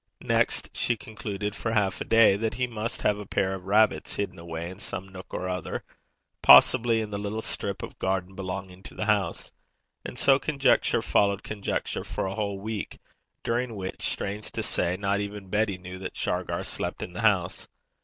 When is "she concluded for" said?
0.75-1.71